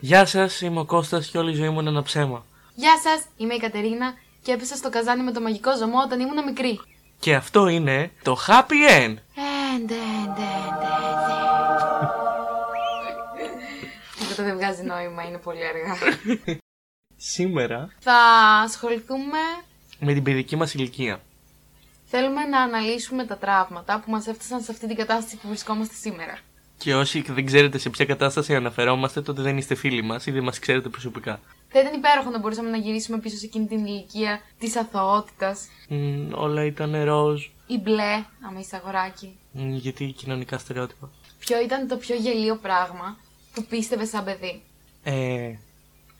[0.00, 2.44] Γεια σας, είμαι ο Κώστας και όλη η ζωή μου είναι ένα ψέμα.
[2.74, 6.44] Γεια σας, είμαι η Κατερίνα και έπεσα στο καζάνι με το μαγικό ζωμό όταν ήμουν
[6.44, 6.80] μικρή.
[7.18, 9.16] Και αυτό είναι το Happy End.
[9.74, 10.90] Έντε, έντε, έντε,
[14.18, 15.96] Τίποτα δεν βγάζει νόημα, είναι πολύ αργά.
[17.16, 18.14] Σήμερα Θα
[18.64, 19.38] ασχοληθούμε.
[19.98, 21.20] με την παιδική μας ηλικία.
[22.06, 26.38] Θέλουμε να αναλύσουμε τα τραύματα που μας έφτασαν σε αυτή την κατάσταση που βρισκόμαστε σήμερα.
[26.82, 30.42] Και όσοι δεν ξέρετε σε ποια κατάσταση αναφερόμαστε, τότε δεν είστε φίλοι μας ή δεν
[30.42, 31.40] μας ξέρετε προσωπικά.
[31.68, 35.68] Θα ήταν υπέροχο να μπορούσαμε να γυρίσουμε πίσω σε εκείνη την ηλικία της αθωότητας.
[35.88, 37.44] Μ, όλα ήταν ροζ.
[37.66, 39.38] Ή μπλε, άμα είσαι αγοράκι.
[39.52, 41.10] Μ, γιατί κοινωνικά στερεότυπα.
[41.38, 43.16] Ποιο ήταν το πιο γελίο πράγμα
[43.54, 44.62] που πίστευε σαν παιδί;
[45.02, 45.52] Ε,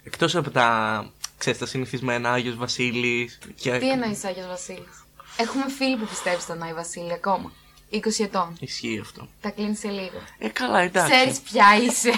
[0.03, 1.07] εκτός από τα,
[1.39, 3.79] ξέρεις, τα συνηθισμένα Άγιος Βασίλης και...
[3.79, 5.05] Τι εννοείς Άγιος Βασίλης;
[5.37, 7.53] Έχουμε φίλοι που πιστεύεις στον Άγιο Βασίλη ακόμα.
[7.93, 8.57] 20 ετών.
[8.61, 9.29] Ισχύει αυτό.
[9.41, 10.23] Τα κλείνεις σε λίγο.
[10.39, 11.13] Ε, καλά, εντάξει.
[11.13, 12.13] Ξέρεις ποια είσαι.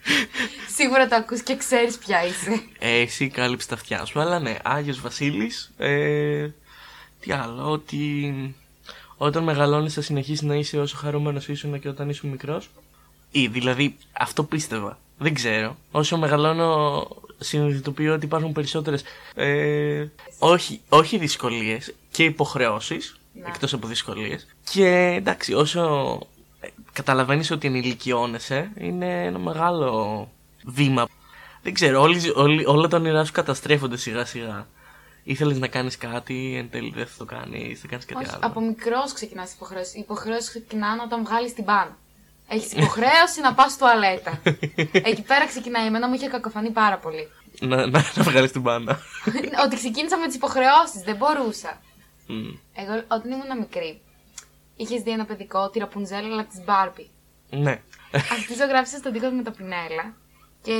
[0.76, 2.62] Σίγουρα το ακούς και ξέρεις ποια είσαι.
[2.78, 6.48] Ε, εσύ κάλυψε τα αυτιά σου, αλλά ναι, Άγιος Βασίλης, ε,
[7.20, 8.32] τι άλλο, ότι
[9.16, 12.70] όταν μεγαλώνεις θα συνεχίσεις να είσαι όσο χαρούμενος ήσουν και όταν ήσουν μικρός;
[13.30, 14.98] Ή δηλαδή, αυτό πίστευα.
[15.18, 15.76] Δεν ξέρω.
[15.90, 17.06] Όσο μεγαλώνω,
[17.38, 19.02] συνειδητοποιώ ότι υπάρχουν περισσότερες,
[19.34, 20.06] ε,
[20.38, 23.48] όχι, όχι δυσκολίες και υποχρεώσεις, Ναι.
[23.48, 24.46] εκτός από δυσκολίες.
[24.70, 24.86] Και
[25.16, 25.82] εντάξει, όσο
[26.60, 30.28] ε, καταλαβαίνεις ότι ενηλικιώνεσαι, είναι ένα μεγάλο
[30.64, 31.08] βήμα.
[31.62, 34.66] Δεν ξέρω, όλοι, όλοι, όλα τα όνειρά σου καταστρέφονται σιγά σιγά.
[35.24, 38.40] Ήθελες να κάνεις κάτι, εν τέλει δεν θα το κάνεις, θα κάνεις κάτι Όχι, άλλο.
[38.46, 39.94] από μικρός ξεκινάς τι υποχρεώσεις.
[39.94, 41.96] Οι υποχρεώσεις ξεκινάνε όταν βγάλεις την μπάνα.
[42.48, 44.40] Έχεις υποχρέωση να πας τουαλέτα.
[45.10, 45.86] Εκεί πέρα ξεκινάει.
[45.86, 47.28] Εμένα μου είχε κακοφανεί πάρα πολύ.
[47.60, 48.98] Να, να, να βγάλεις την μπάνα.
[49.64, 51.02] Ότι ξεκίνησα με τις υποχρεώσεις.
[51.04, 51.80] Δεν μπορούσα.
[52.28, 52.48] Μμ.
[52.74, 54.00] Εγώ όταν ήμουν μικρή,
[54.76, 57.10] είχες δει ένα παιδικό, τη Ραπουνζέλ, αλλά της Μπάρμπι.
[57.50, 57.82] ναι.
[58.12, 60.14] Αυτή ζωγράφησε στον τοίχο με τα πινέλα
[60.62, 60.72] και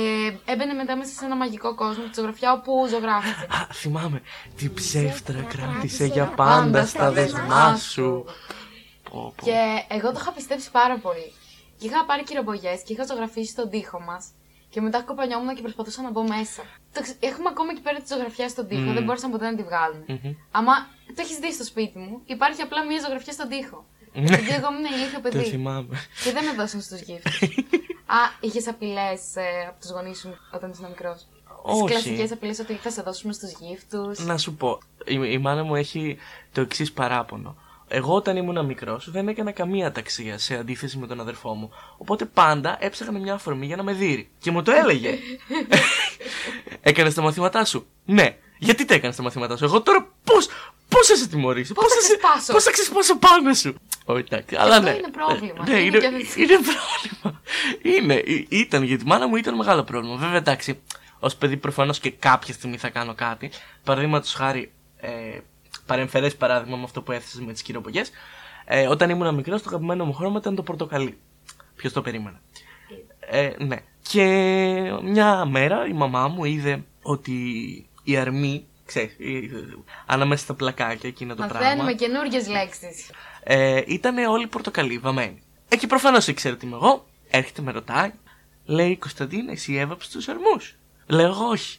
[0.45, 3.47] έμπαινε μετά μέσα σε ένα μαγικό κόσμο τη ζωγραφιά όπου ζωγράφησε.
[3.49, 4.21] Α, θυμάμαι.
[4.57, 8.25] Την ψεύτρα κράτησε για πάντα στα δεσμά σου.
[9.09, 9.43] Πω, πω.
[9.45, 11.31] Και εγώ το είχα πιστέψει πάρα πολύ.
[11.77, 14.27] Και είχα πάρει κυρομπογιέ και είχα ζωγραφίσει στον τοίχο μας.
[14.69, 16.61] Και μετά κοπανιόμουν και προσπαθούσα να μπω μέσα.
[16.93, 18.93] Το ξε- Έχουμε ακόμα εκεί πέρα τη ζωγραφιά στον τοίχο, Μμμ.
[18.93, 20.03] δεν μπορούσαν ποτέ να τη βγάλουν.
[20.07, 20.33] Μμμ.
[20.51, 20.71] Άμα
[21.15, 23.85] το έχεις δει στο σπίτι μου, υπάρχει απλά μία ζωγραφιά στον τοίχο.
[24.13, 24.21] Ναι.
[24.25, 25.43] Γιατί εγώ ήμουν ηλίθιο Το παιδί.
[25.43, 25.97] θυμάμαι.
[26.23, 27.29] και δεν με δώσαν στους γύφτου.
[28.19, 31.27] Α, είχες απειλές ε, από τους γονείς σου όταν ήσουν μικρός;
[31.65, 31.85] Τις Όχι.
[31.85, 35.75] κλασικές απειλές ότι θα σε δώσουμε στους γύφτους; Να σου πω, η, η μάνα μου
[35.75, 36.17] έχει
[36.51, 37.55] το εξής παράπονο.
[37.91, 41.69] Εγώ όταν ήμουν μικρός δεν έκανα καμία ταξία σε αντίθεση με τον αδερφό μου.
[41.97, 44.29] Οπότε πάντα έψαχνα μια αφορμή για να με δείρει.
[44.39, 45.17] Και μου το έλεγε.
[46.81, 48.37] έκανες τα μαθήματά σου; Ναι.
[48.59, 50.47] Γιατί τα έκανες τα μαθήματά σου; Εγώ τώρα πώς.
[50.89, 52.53] Πώς θα σε τιμωρήσω, Πώς θα σε- ξεσπάσω.
[52.53, 54.55] Πώς θα ξεσπάσω πάνω σου; Όχι, εντάξει.
[54.55, 54.95] Αλλά αυτό ναι.
[54.97, 55.63] είναι πρόβλημα.
[55.67, 56.41] Ναι, Είναι είναι, και αυτό.
[56.41, 57.41] είναι πρόβλημα.
[57.81, 60.15] Είναι, Ή- ήταν για τη μάνα μου ήταν μεγάλο πρόβλημα.
[60.15, 60.79] Βέβαια, εντάξει,
[61.19, 63.51] ως παιδί προφανώς και κάποια στιγμή θα κάνω κάτι.
[63.83, 65.09] Παραδείγματος χάρη, ε,
[65.85, 68.03] παρεμφερές παράδειγμα με αυτό που έθεσες με τις κυροπογιέ.
[68.65, 71.17] Ε, όταν ήμουν μικρός, το αγαπημένο μου χρώμα ήταν το πορτοκαλί.
[71.75, 72.41] Ποιος το περίμενε;
[73.19, 73.77] Ε, ναι.
[74.01, 74.23] Και
[75.03, 77.33] μια μέρα η μαμά μου είδε ότι
[78.03, 79.51] η αρμή, ξέρεις, η-
[80.05, 81.59] ανάμεσα στα πλακάκια εκείνο το πράγμα.
[81.59, 83.09] Μαθαίνουμε καινούριε λέξεις.
[83.43, 85.41] Ε, ήταν όλοι πορτοκαλί, βαμμένοι.
[85.69, 87.05] Ε, και προφανώς ήξερε τι είμαι εγώ.
[87.29, 88.11] Έρχεται, με ρωτάει.
[88.65, 90.61] Λέει Κωνσταντίνα, εσύ έβαψες τους αρμού.
[91.07, 91.77] Λέω εγώ όχι.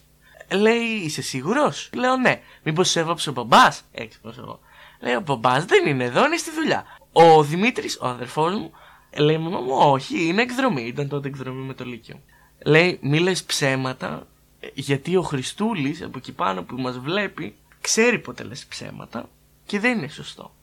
[0.53, 2.41] Λέει, είσαι σίγουρος; Λέω ναι.
[2.63, 3.69] Μήπως σε έβαψε ο μπαμπά.
[3.93, 4.61] Έξυπνο εγώ.
[5.01, 6.85] Λέει, ο μπαμπά δεν είναι εδώ, είναι στη δουλειά.
[7.13, 8.71] Ο Δημήτρης, ο αδερφός μου,
[9.17, 10.83] λέει, μαμά μου, όχι, είναι εκδρομή.
[10.83, 12.21] Ήταν τότε εκδρομή με το Λύκειο.
[12.65, 14.30] Λέει, μη λες ψέματα, ε,
[14.75, 19.29] γιατί ο Χριστούλης από εκεί πάνω που μας βλέπει, ξέρει πότε λες ψέματα
[19.67, 20.55] και δεν είναι σωστό.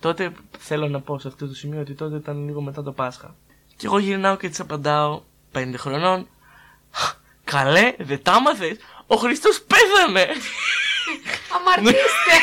[0.00, 3.34] Τότε θέλω να πω σε αυτό το σημείο ότι τότε ήταν λίγο μετά το Πάσχα.
[3.76, 5.22] Και εγώ γυρνάω και της απαντάω
[5.52, 6.26] πέντε χρονών.
[7.44, 8.76] Καλέ, δεν τα άμαθες,
[9.06, 10.26] Ο Χριστός πέθανε!
[11.56, 12.36] Αμαρτήστε!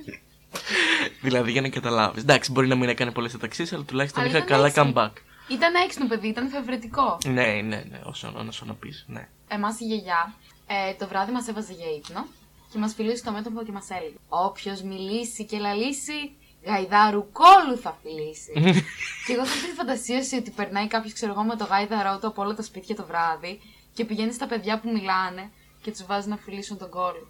[1.22, 2.22] δηλαδή για να καταλάβεις.
[2.22, 4.92] Εντάξει, μπορεί να μην έκανε πολλές αταξίες, αλλά τουλάχιστον Αλλά είχα ήταν καλά έξυπνο.
[4.94, 5.10] comeback.
[5.52, 7.18] Ήταν έξυπνο παιδί, ήταν φευρετικό.
[7.24, 9.28] Ναι, ναι, ναι, όσο, όσο να πεις, ναι.
[9.48, 10.34] Εμάς η γιαγιά
[10.66, 12.26] ε, το βράδυ μας έβαζε για ύπνο
[12.72, 17.98] και μας φιλούσε στο μέτωπο και μας έλεγε: Όποιος μιλήσει και λαλήσει, γαϊδάρου κόλου θα
[18.02, 18.52] φιλήσει.
[19.26, 22.42] και εγώ είχα τη φαντασίαση ότι περνάει κάποιος, ξέρω εγώ, με το γάιδαρό του από
[22.42, 23.60] όλα τα σπίτια το βράδυ
[23.94, 25.50] και πηγαίνει στα παιδιά που μιλάνε
[25.82, 27.26] και τους βάζει να φιλήσουν τον κόλλο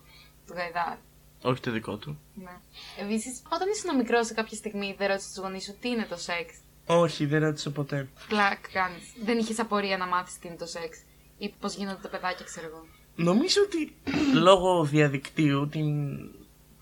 [0.46, 1.00] του γαϊδάρου.
[1.42, 2.18] Όχι το δικό του.
[2.34, 2.56] Ναι.
[2.98, 6.16] Επίσης, όταν ήσουν μικρός σε κάποια στιγμή, δεν ρώτησε τους γονείς σου τι είναι το
[6.16, 6.54] σεξ;
[6.98, 8.08] Όχι, δεν ρώτησα ποτέ.
[8.28, 9.02] Πλάκ κάνεις.
[9.24, 10.98] Δεν είχες απορία να μάθεις τι είναι το σεξ.
[11.38, 12.86] Ή πώς γίνονται τα παιδάκια, ξέρω εγώ.
[13.14, 13.94] Νομίζω ότι
[14.46, 16.18] λόγω διαδικτύου την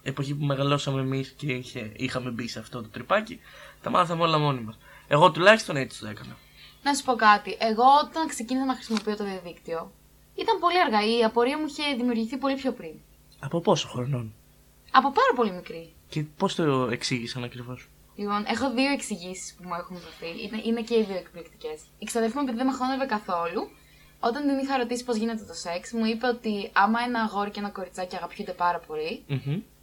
[0.02, 3.40] εποχή που μεγαλώσαμε εμείς και είχε, είχαμε μπει σε αυτό το τρυπάκι,
[3.82, 4.78] τα μάθαμε όλα μόνοι μας.
[5.08, 6.36] Εγώ τουλάχιστον έτσι το έκανα.
[6.82, 7.56] Να σου πω κάτι.
[7.60, 9.92] Εγώ όταν ξεκίνησα να χρησιμοποιώ το διαδίκτυο,
[10.34, 11.18] ήταν πολύ αργά.
[11.18, 12.92] Η απορία μου είχε δημιουργηθεί πολύ πιο πριν.
[13.38, 14.34] Από πόσο χρονών;
[14.90, 15.92] Από πάρα πολύ μικρή.
[16.08, 20.42] Και πώς το εξήγησαν ακριβώς; Λοιπόν, έχω δύο εξηγήσεις που μου έχουν δοθεί.
[20.44, 21.80] Είναι, είναι και οι δύο εκπληκτικές.
[21.98, 23.70] Η ξαδερφή μου, επειδή δεν με χώνευε καθόλου,
[24.20, 27.58] όταν την είχα ρωτήσει πώς γίνεται το σεξ, μου είπε ότι άμα ένα αγόρι και
[27.58, 29.24] ένα κοριτσάκι αγαπιούνται πάρα πολύ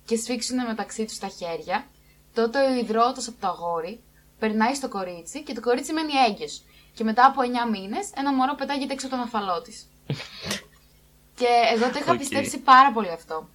[0.05, 1.85] και σφίξουν μεταξύ τους τα χέρια,
[2.33, 3.99] τότε ο ιδρώτας από το αγόρι
[4.39, 6.61] περνάει στο κορίτσι και το κορίτσι μένει έγκυος.
[6.93, 9.87] Και μετά από 9 μήνες, ένα μωρό πετάγεται έξω από τον αφαλό της.
[11.39, 12.17] και εγώ το είχα Οκ.
[12.17, 13.49] πιστέψει πάρα πολύ αυτό.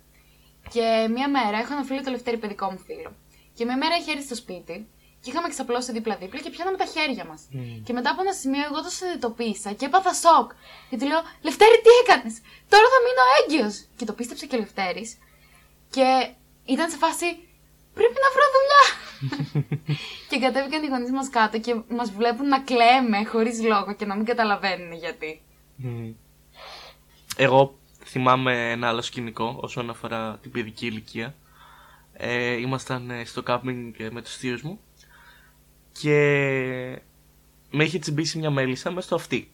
[0.70, 3.12] Και μία μέρα έχω ένα φίλο, το Λευτέρη παιδικό μου φίλο.
[3.54, 4.88] Και μία μέρα είχε έρθει στο σπίτι
[5.20, 7.40] και είχαμε ξαπλώσει δίπλα-δίπλα και πιάναμε τα χέρια μας.
[7.84, 10.50] Και μετά από ένα σημείο εγώ το συνειδητοποίησα και έπαθα σοκ.
[10.90, 12.34] Και του λέω: Λευτέρη, τι έκανες!
[12.72, 13.75] Τώρα θα μείνω έγκυος!
[13.96, 15.19] Και το πίστεψε και ο Λευτέρης.
[15.94, 16.06] Και
[16.64, 17.26] ήταν σε φάση:
[17.94, 18.84] Πρέπει να βρω δουλειά!
[20.28, 24.16] και κατέβηκαν οι γονείς μας κάτω και μας βλέπουν να κλαίμε χωρίς λόγο και να
[24.16, 25.43] μην καταλαβαίνουν γιατί.
[25.76, 26.12] Μμμ.
[27.37, 31.34] Εγώ θυμάμαι ένα άλλο σκηνικό όσον αφορά την παιδική ηλικία.
[32.24, 34.80] Ε, ήμασταν ε, στο κάπινγκ ε, με τους θείους μου
[35.92, 36.12] και
[37.70, 39.50] με είχε τσιμπήσει μια μέλισσα μέσα στο αυτί.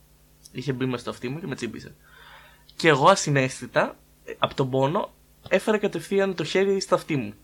[0.52, 1.94] Είχε μπει μέσα στο αυτί μου και με τσίμπησε.
[2.76, 5.10] Και εγώ ασυναίσθητα, ε, από τον πόνο,
[5.48, 7.34] έφερα κατευθείαν το χέρι στο αυτί μου.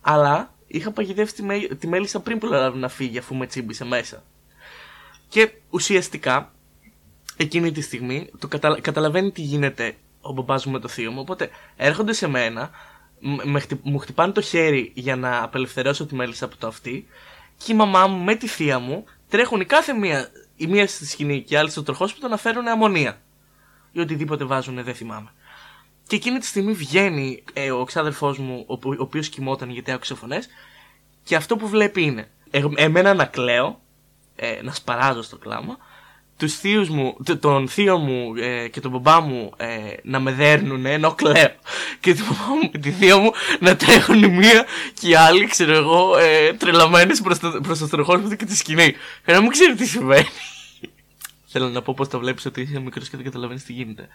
[0.00, 4.22] Αλλά είχα παγιδεύσει τη, μέ- τη μέλισσα πριν προλάβει να φύγει αφού με τσίμπησε μέσα.
[5.28, 6.52] Και ουσιαστικά
[7.36, 8.80] εκείνη τη στιγμή το κατα...
[8.80, 11.20] καταλαβαίνει τι γίνεται ο μπαμπάς μου με το θείο μου.
[11.20, 12.97] Οπότε έρχονται σε μένα, μ- με χτυ-
[13.82, 17.06] μου χτυπάνε το χέρι για να απελευθερώσω τη μέλισσα από το αυτή
[17.64, 21.06] και η μαμά μου με τη θεία μου τρέχουν η κάθε μία, η μία στη
[21.06, 23.20] σκηνή και η άλλη στο τροχόσπιτο να φέρουν αμμονία.
[23.92, 25.32] Ή οτιδήποτε βάζουν, δεν θυμάμαι.
[26.06, 29.90] Και εκείνη τη στιγμή βγαίνει ε, ο ξάδερφός μου, ο, που- ο οποίος κοιμόταν γιατί
[29.92, 30.48] άκουσε φωνές
[31.22, 33.80] και αυτό που βλέπει είναι ε, εμένα να κλαίω,
[34.36, 35.76] ε, να σπαράζω στο κλάμα,
[36.38, 39.66] τους θείους μου, τ- τον θείο μου ε, και τον μπαμπά μου ε,
[40.02, 41.50] να με δέρνουν ενώ κλαίω
[42.00, 43.30] και τον μπαμπά μου και τη θεία μου
[43.60, 44.66] να τρέχουν η μία
[45.00, 48.92] και οι άλλοι, ξέρω εγώ, ε, τρελαμένες προς το, προς το στροχόσπιτο και τη σκηνή.
[49.24, 50.28] Και να μην ξέρει τι συμβαίνει.
[51.46, 54.08] Θέλω να πω πως το βλέπεις ότι είσαι μικρός και δεν καταλαβαίνεις τι γίνεται.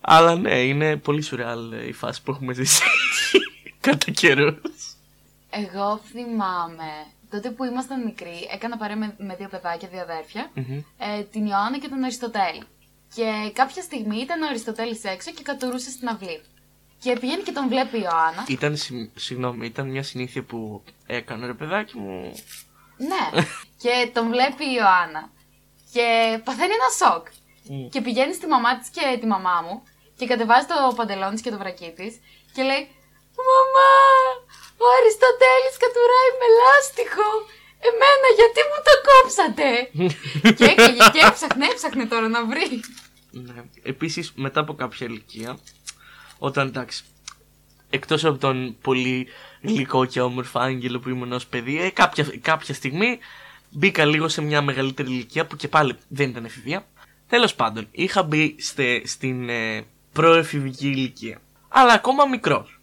[0.00, 2.82] Αλλά ναι, είναι πολύ σουρεάλ ε, η φάση που έχουμε ζήσει
[3.80, 4.54] κατά καιρούς.
[5.50, 6.90] Εγώ θυμάμαι
[7.34, 10.78] τότε που ήμασταν μικροί, έκανα παρέα με, με δύο παιδάκια, δύο αδέρφια, Μμμ.
[10.98, 12.62] ε, την Ιωάννα και τον Αριστοτέλη.
[13.14, 16.42] Και κάποια στιγμή ήταν ο Αριστοτέλης έξω και κατουρούσε στην αυλή.
[17.02, 18.44] Και πηγαίνει και τον βλέπει η Ιωάννα.
[18.48, 22.32] Ήταν, συμ- συγγνώμη, ήταν μια συνήθεια που έκανα ρε παιδάκι μου.
[22.96, 23.42] Ναι.
[23.82, 25.30] και τον βλέπει η Ιωάννα.
[25.92, 26.06] Και
[26.44, 27.26] παθαίνει ένα σοκ.
[27.68, 27.88] Μμ.
[27.88, 29.82] Και πηγαίνει στη μαμά της και τη μαμά μου
[30.16, 32.20] και κατεβάζει το παντελόνι της και το βρακί της
[32.54, 32.88] και λέει
[33.48, 33.90] Μαμά,
[34.82, 37.30] ο Αριστοτέλης κατουράει με λάστιχο.
[37.88, 39.68] Εμένα γιατί μου το κόψατε;
[40.56, 42.80] και έκλαιγε και έψαχνε, έψαχνε τώρα να βρει.
[43.30, 43.62] Ναι.
[43.82, 45.58] Επίσης, μετά από κάποια ηλικία,
[46.38, 47.04] όταν εντάξει,
[47.90, 49.28] εκτός από τον πολύ
[49.62, 53.18] γλυκό και όμορφο άγγελο που ήμουν ως παιδί, ε, κάποια, κάποια στιγμή
[53.70, 56.86] μπήκα λίγο σε μια μεγαλύτερη ηλικία που και πάλι δεν ήταν εφηβεία.
[57.28, 62.80] Τέλος πάντων, είχα μπει στε, στην ε, προεφηβική ηλικία, αλλά ακόμα μικρός.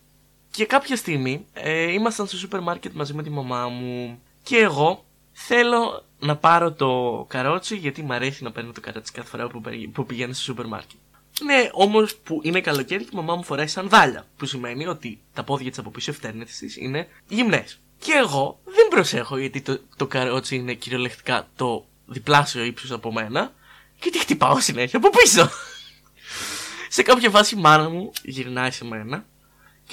[0.51, 5.05] Και κάποια στιγμή ε, ήμασταν στο σούπερ μάρκετ μαζί με τη μαμά μου και εγώ
[5.31, 9.61] θέλω να πάρω το καρότσι γιατί μου αρέσει να παίρνω το καρότσι κάθε φορά που,
[9.61, 10.99] παι- που πηγαίνω στο σούπερ μάρκετ.
[11.43, 14.25] Ναι, όμως που είναι καλοκαίρι και η μαμά μου φοράει σανδάλια.
[14.37, 17.79] Που σημαίνει ότι τα πόδια της από πίσω φτέρνε της είναι γυμνές.
[17.99, 23.53] Και εγώ δεν προσέχω γιατί το, το καρότσι είναι κυριολεκτικά το διπλάσιο ύψος από μένα
[23.99, 25.49] και τη χτυπάω συνέχεια από πίσω.
[26.95, 29.25] σε κάποια φάση η μάνα μου γυρνάει σε μένα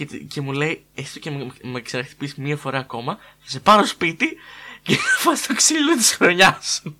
[0.04, 3.86] και, και μου λέει: Έστω και με, με ξαναχτυπήσεις μία φορά ακόμα, θα σε πάρω
[3.86, 4.36] σπίτι
[4.82, 6.96] και θα φας το ξύλο της χρονιάς σου.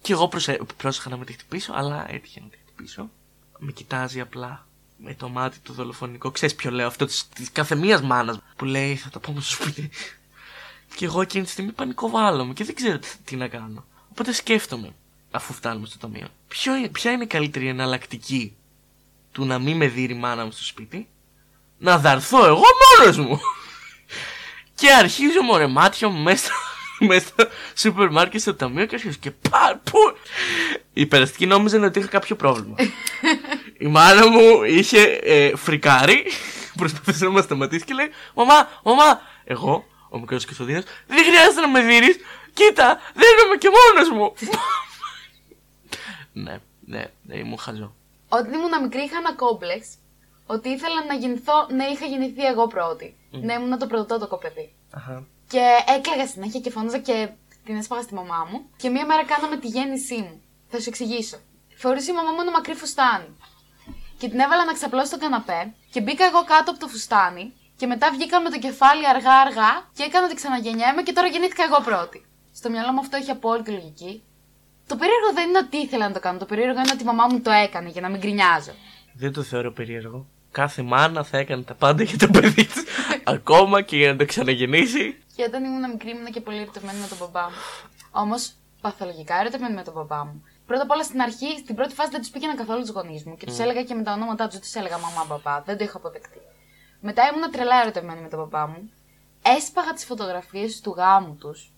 [0.00, 0.58] Και εγώ προσε...
[0.76, 3.10] πρόσεχα να με τη χτυπήσω, αλλά έτυχε να τη χτυπήσω.
[3.58, 4.66] Με κοιτάζει απλά
[4.96, 6.30] με το μάτι του δολοφονικό.
[6.30, 9.62] Ξέρεις ποιο λέω αυτό της, της κάθε μίας μάνας που λέει θα τα πούμε στο
[9.62, 9.90] σπίτι.
[10.96, 13.84] Και εγώ εκείνη τη στιγμή πανικοβάλλομαι και δεν ξέρω τι, τι να κάνω.
[14.10, 14.94] Οπότε σκέφτομαι,
[15.30, 18.56] αφού φτάνουμε στο ταμείο, ποιο, είναι- ποια είναι η καλύτερη εναλλακτική
[19.32, 21.08] του να μην με δει η μάνα μου στο σπίτι,
[21.82, 22.62] να δαρθώ εγώ
[22.98, 23.40] μόνος μου.
[24.74, 26.54] και αρχίζω μωρέ μάτια μου μέσα στο,
[27.06, 27.46] μέσα στο
[27.76, 29.98] σούπερ μάρκετ στο ταμείο και αρχίζω και πά, πού.
[30.92, 32.76] Η περαστική νόμιζε ότι είχα κάποιο πρόβλημα.
[33.78, 36.26] Η μάνα μου είχε ε, φρικάρει,
[36.76, 41.68] προσπαθούσε να με σταματήσει και λέει Μαμά, μαμά, εγώ, ο μικρός Κωνσταντίνος, δεν χρειάζεται να
[41.68, 42.16] με δίνεις,
[42.52, 44.34] κοίτα, δίνομαι και μόνος μου.
[46.44, 47.94] ναι, ναι, ναι, ήμουν χαζό.
[48.28, 49.86] Όταν ήμουν μικρή είχα ένα κόμπλεξ
[50.46, 53.16] ότι ήθελα να γεννηθώ, ναι, είχα γεννηθεί εγώ πρώτη.
[53.30, 54.74] Ναι, ήμουν το πρωτότοκο παιδί.
[54.90, 55.26] Αχα.
[55.48, 55.62] Και
[55.96, 57.28] έκλαιγα συνέχεια και φώναζα και
[57.64, 60.42] την έσπαγα στη μαμά μου και μία μέρα κάναμε τη γέννησή μου.
[60.68, 61.38] Θα σου εξηγήσω.
[61.76, 63.36] Φορούσε η μαμά μου ένα μακρύ φουστάνι.
[64.18, 67.86] Και την έβαλα να ξαπλώσει στο καναπέ και μπήκα εγώ κάτω από το φουστάνι και
[67.86, 72.26] μετά βγήκα με το κεφάλι αργά-αργά και έκανα ότι ξαναγεννιέμαι και τώρα γεννήθηκα εγώ πρώτη.
[72.54, 74.22] Στο μυαλό μου αυτό έχει απόλυτη λογική.
[74.86, 76.38] Το περίεργο δεν είναι ότι ήθελα να το κάνω.
[76.38, 78.72] Το περίεργο είναι ότι η μαμά μου το έκανε για να μην γκρινιάζω.
[79.14, 80.26] Δεν το θεωρώ περίεργο.
[80.50, 82.84] Κάθε μάνα θα έκανε τα πάντα για το παιδί της.
[83.24, 85.22] Ακόμα και για να το ξαναγεννήσει.
[85.36, 87.56] Και όταν ήμουν μικρή ήμουν και πολύ ερωτευμένη με τον μπαμπά μου.
[88.10, 90.44] Όμως, παθολογικά ερωτευμένη με τον μπαμπά μου.
[90.66, 93.36] Πρώτα απ' όλα στην αρχή, στην πρώτη φάση δεν τους πήγαινα καθόλου τους γονείς μου
[93.36, 95.60] και τους έλεγα και με τα ονόματά τους, δεν τους έλεγα μαμά, μπαμπά.
[95.60, 96.38] Δεν το είχα αποδεκτεί.
[97.00, 98.90] Μετά ήμουν τρελά ερωτευμένη με τον μπαμπά μου.
[99.42, 101.72] Έσπαγα τις φωτογραφίες του γάμου τους.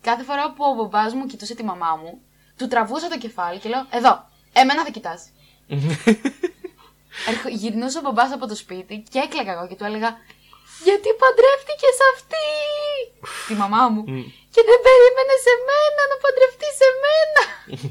[0.00, 2.20] Κάθε φορά που ο μπαμπάς μου κοιτούσε τη μαμά μου,
[2.56, 5.28] του τραβούσα το κεφάλι και λέω: Εδώ, εμένα θα κοιτάς.
[7.30, 10.10] Ερχο- Γυρνούσε ο μπαμπάς από το σπίτι και έκλαιγα εγώ και του έλεγα
[10.86, 12.46] Γιατί παντρεύτηκες αυτή;
[13.48, 14.04] Τη μαμά μου
[14.54, 17.42] Και δεν περίμενες σε μένα να παντρευτείς σε μένα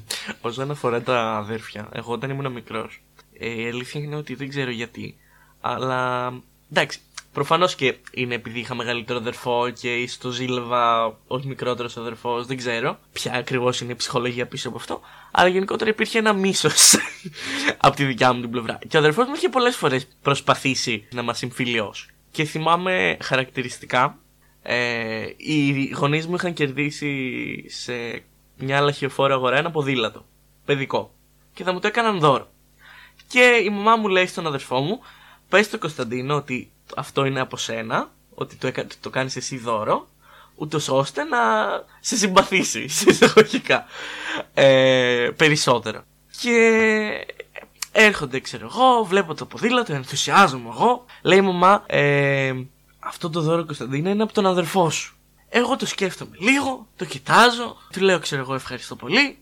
[0.50, 3.02] Όσον αφορά τα αδέρφια, εγώ όταν ήμουν μικρός,
[3.40, 5.18] ε, η αλήθεια είναι ότι δεν ξέρω γιατί.
[5.62, 6.32] Αλλά
[6.72, 7.00] εντάξει,
[7.34, 12.58] προφανώς και είναι επειδή είχα μεγαλύτερο αδερφό και ίσω το ζήλευα ως μικρότερος αδερφός, δεν
[12.58, 15.02] ξέρω ποια ακριβώς είναι η ψυχολογία πίσω από αυτό.
[15.32, 16.96] Αλλά γενικότερα υπήρχε ένα μίσος
[17.86, 18.80] από τη δικιά μου την πλευρά.
[18.88, 22.08] Και ο αδερφός μου είχε πολλές φορές προσπαθήσει να μας συμφιλιώσει.
[22.32, 24.18] Και θυμάμαι χαρακτηριστικά
[24.62, 28.24] ε, οι γονείς μου είχαν κερδίσει σε
[28.58, 30.26] μια λαχιοφόρα αγορά ένα ποδήλατο.
[30.66, 31.14] Παιδικό.
[31.54, 32.48] Και θα μου το έκαναν δώρο.
[33.28, 35.00] Και η μαμά μου λέει στον αδερφό μου,
[35.50, 40.08] πες στο Κωνσταντίνο ότι αυτό είναι από σένα, ότι το, έκα- το κάνεις εσύ δώρο,
[40.56, 41.40] ούτως ώστε να
[42.00, 43.86] σε συμπαθήσεις, σε εισαγωγικά,
[44.54, 46.04] ε, περισσότερο.
[46.42, 47.28] Και
[47.92, 51.06] έρχονται, ξέρω εγώ, βλέπω το ποδήλατο, ενθουσιάζομαι εγώ.
[51.22, 52.54] Λέει η μαμά, ε,
[53.00, 55.16] αυτό το δώρο Κωνσταντίνα είναι από τον αδερφό σου.
[55.50, 59.38] Εγώ το σκέφτομαι λίγο, το κοιτάζω, του λέω, ξέρω εγώ, ευχαριστώ πολύ.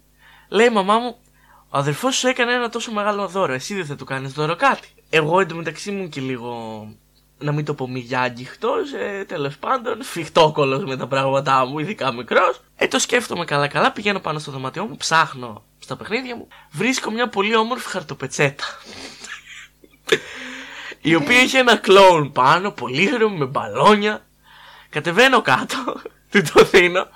[0.50, 1.16] Λέει η μαμά μου,
[1.70, 4.88] ο αδερφός σου έκανε ένα τόσο μεγάλο δώρο, εσύ δεν θα του κάνεις δώρο κάτι.
[5.10, 6.88] Εγώ εντωμεταξύ μου και λίγο,
[7.42, 12.14] να μην το πω μη άγγιχτος, ε, τέλος πάντων, σφιχτόκολο με τα πράγματά μου, ειδικά
[12.14, 12.62] μικρός.
[12.76, 17.30] Ε, το σκέφτομαι καλά-καλά, πηγαίνω πάνω στο δωμάτιό μου, ψάχνω στα παιχνίδια μου, βρίσκω μια
[17.30, 18.64] πολύ όμορφη χαρτοπετσέτα.
[21.02, 24.26] η οποία είχε ένα κλόουν πάνω, πολύχρωμη με μπαλόνια.
[24.90, 27.08] Κατεβαίνω κάτω, του το δίνω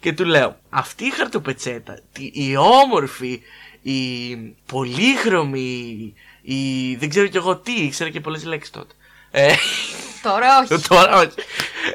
[0.00, 3.40] και του λέω αυτή η χαρτοπετσέτα, τη- η όμορφη,
[3.82, 8.94] η πολύχρωμη, η δεν ξέρω κι εγώ τι, ήξερα και πολλές λέξεις τότε.
[9.36, 9.54] Ε,
[10.22, 11.30] Τώρα όχι τώρα όχι.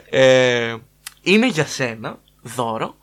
[0.10, 0.76] Ε,
[1.22, 2.96] είναι για σένα, δώρο,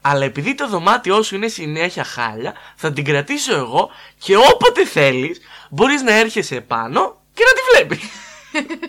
[0.00, 5.40] αλλά επειδή το δωμάτιό σου είναι συνέχεια χάλια, θα την κρατήσω εγώ και όποτε θέλεις
[5.70, 8.08] μπορείς να έρχεσαι επάνω και να τη βλέπεις.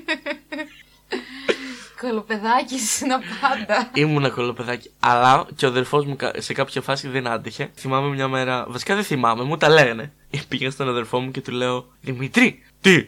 [2.01, 4.91] Κολοπεδάκι είναι πάντα Ήμουν κολοπεδάκι.
[5.00, 7.72] Αλλά και ο αδερφός μου κα- σε κάποια φάση δεν άντεχε.
[7.75, 8.65] Θυμάμαι μια μέρα.
[8.70, 10.13] Βασικά δεν θυμάμαι, μου τα λέγανε.
[10.48, 13.05] Πήγα στον αδερφό μου και του λέω Δημήτρη, τι!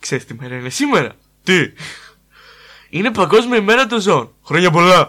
[0.00, 1.12] Ξέρεις τι μέρα είναι σήμερα,
[1.42, 1.72] τι!
[2.90, 4.34] Είναι Παγκόσμια ημέρα των ζώων.
[4.44, 5.08] Χρόνια πολλά!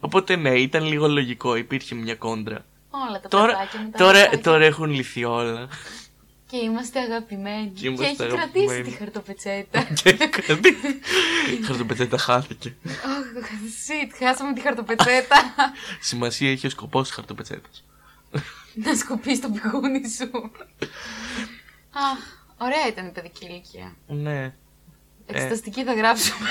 [0.00, 2.64] Οπότε ναι, ήταν λίγο λογικό, υπήρχε μια κόντρα.
[2.90, 4.40] Όλα τα Τώρα, παιδάκια με τα τώρα, λεφτάκια.
[4.42, 5.68] τώρα έχουν λυθεί όλα.
[6.50, 8.66] Και είμαστε αγαπημένοι Και είμαστε έχει αγαπημένοι.
[8.66, 10.68] κρατήσει τη χαρτοπετσέτα Και κάτι.
[11.60, 12.76] Η χαρτοπετσέτα χάθηκε.
[12.84, 15.36] Oh, shit, χάσαμε τη χαρτοπετσέτα
[16.00, 17.84] Σημασία έχει ο σκοπός της χαρτοπετσέτας.
[18.74, 20.30] Να σκοπείς το πηγούνι σου
[21.92, 22.18] Αχ,
[22.58, 24.54] ωραία ήταν η παιδική ηλικία Ναι.
[25.26, 26.48] Εξεταστική θα γράψουμε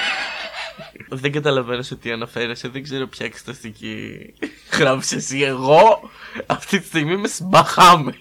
[1.09, 2.67] Δεν καταλαβαίνω σε τι αναφέρεσαι.
[2.67, 4.33] Δεν ξέρω ποια εξεταστική
[4.79, 5.41] γράφεις εσύ.
[5.41, 6.09] Εγώ
[6.45, 8.15] αυτή τη στιγμή είμαι στις Μπαχάμες.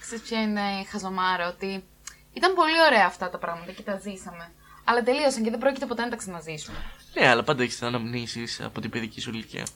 [0.00, 1.84] Ξέρεις ποια είναι η χαζομάρα, ότι
[2.32, 4.52] ήταν πολύ ωραία αυτά τα πράγματα και τα ζήσαμε.
[4.84, 6.76] Αλλά τελείωσαν και δεν πρόκειται ποτέ να τα ξαναζήσουμε.
[7.14, 9.66] Ναι, αλλά πάντα έχεις αναμνήσεις από την παιδική σου ηλικία.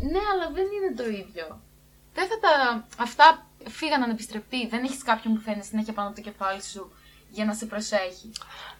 [0.00, 1.60] Ναι, αλλά δεν είναι το ίδιο.
[2.14, 2.84] Δεν θα τα.
[2.98, 4.68] Αυτά φύγαν ανεπιστρεπτοί.
[4.68, 6.92] Δεν έχεις κάποιον που θα είναι συνέχεια πάνω από το κεφάλι σου
[7.30, 8.32] για να σε προσέχει.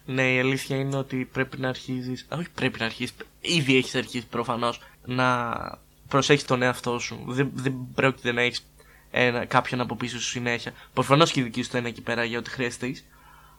[0.05, 2.13] Ναι, η αλήθεια είναι ότι πρέπει να αρχίζει.
[2.31, 3.13] Όχι, πρέπει να αρχίσει.
[3.41, 5.57] Ήδη έχεις αρχίσει προφανώς να
[6.07, 7.23] προσέχεις τον εαυτό σου.
[7.27, 8.65] Δεν, δεν πρόκειται να έχεις
[9.47, 10.71] κάποιον από πίσω σου συνέχεια.
[10.93, 12.85] Προφανώς και η δική σου θα είναι εκεί πέρα για ό,τι χρειάζεται.
[12.85, 13.05] έχεις.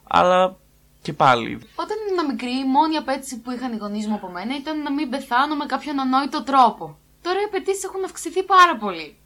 [0.09, 0.57] Αλλά
[1.03, 1.61] και πάλι.
[1.75, 4.93] Όταν ήμουν μικρή, η μόνη απέτηση που είχαν οι γονείς μου από μένα ήταν να
[4.93, 6.99] μην πεθάνω με κάποιον ανόητο τρόπο.
[7.23, 9.17] Τώρα οι απαιτήσεις έχουν αυξηθεί πάρα πολύ.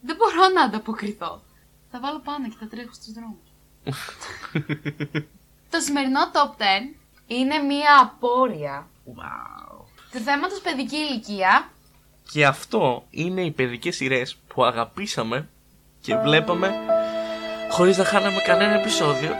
[0.00, 1.42] Δεν μπορώ να ανταποκριθώ.
[1.90, 3.48] Θα βάλω πάνω και θα τρέχω στους δρόμους.
[5.70, 6.64] Το σημερινό top 10
[7.26, 9.84] είναι μία απόρρια Wow.
[10.12, 11.70] του θέματος παιδική ηλικία
[12.32, 15.48] Και αυτό είναι οι παιδικές σειρές που αγαπήσαμε
[16.00, 16.72] και βλέπαμε
[17.70, 19.34] χωρίς να χάναμε κανένα επεισόδιο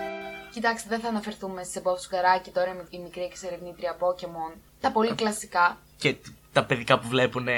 [0.52, 4.58] Κοιτάξτε, δεν θα αναφερθούμε σε Bob Σουγκαράκη τώρα με η μικρή εξερευνήτρια Pokemon.
[4.80, 5.78] Τα πολύ κλασικά.
[5.96, 6.16] Και
[6.52, 7.48] τα παιδικά που βλέπουν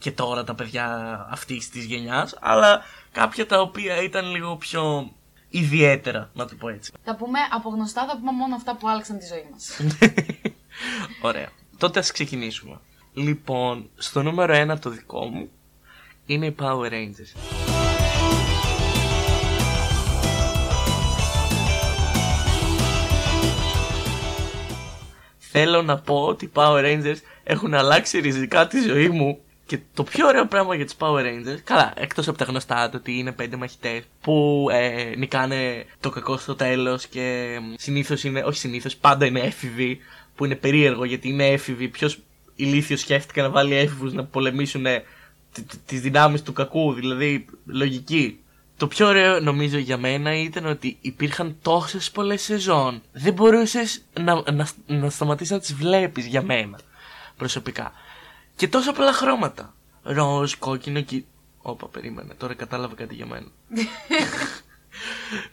[0.00, 0.86] και τώρα τα παιδιά
[1.30, 5.10] αυτής της γενιάς, αλλά κάποια τα οποία ήταν λίγο πιο
[5.48, 6.92] ιδιαίτερα, να το πω έτσι.
[7.04, 9.80] Θα πούμε από γνωστά, θα πούμε μόνο αυτά που άλλαξαν τη ζωή μας.
[11.28, 11.48] Ωραία.
[11.78, 12.80] Τότε ας ξεκινήσουμε.
[13.12, 15.50] Λοιπόν, στο νούμερο 1 το δικό μου
[16.26, 17.40] είναι οι Power Rangers.
[25.38, 30.02] Θέλω να πω ότι οι Power Rangers έχουν αλλάξει ριζικά τη ζωή μου και το
[30.02, 33.32] πιο ωραίο πράγμα για τους Power Rangers, καλά, εκτός από τα γνωστά, το ότι είναι
[33.32, 39.26] πέντε μαχητές που ε, νικάνε το κακό στο τέλος και συνήθως είναι, όχι συνήθως, πάντα
[39.26, 39.98] είναι έφηβοι,
[40.36, 42.18] που είναι περίεργο γιατί είναι έφηβοι, ποιος
[42.54, 45.02] ηλίθιος σκέφτηκε να βάλει έφηβους να πολεμήσουν ε,
[45.86, 48.38] τις δυνάμεις του κακού, δηλαδή λογική.
[48.76, 53.02] Το πιο ωραίο νομίζω για μένα ήταν ότι υπήρχαν τόσες πολλές σεζόν.
[53.12, 56.78] Δεν μπορούσες να, να, να σταματήσεις να τις βλέπεις για μένα
[57.36, 57.92] προσωπικά.
[58.56, 59.74] Και τόσα πολλά χρώματα.
[60.02, 61.22] Ροζ, κόκκινο και...
[61.62, 62.34] Όπα, περίμενε.
[62.34, 63.46] Τώρα κατάλαβα κάτι για μένα.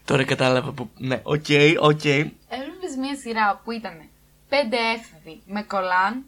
[0.06, 0.90] Τώρα κατάλαβα που...
[0.98, 2.00] Ναι, OK, okay, OK.
[2.04, 2.30] Okay.
[2.50, 3.94] Έβλεπες μια σειρά που ήταν
[4.50, 6.24] πέντε έφηβοι με κολάν